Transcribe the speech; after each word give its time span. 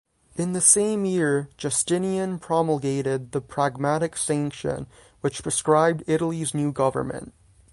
In 0.35 0.53
the 0.53 0.61
same 0.61 1.05
year, 1.05 1.47
Justinian 1.57 2.39
promulgated 2.39 3.33
the 3.33 3.39
Pragmatic 3.39 4.17
Sanction 4.17 4.87
which 5.19 5.43
prescribed 5.43 6.01
Italy's 6.07 6.55
new 6.55 6.71
government. 6.71 7.33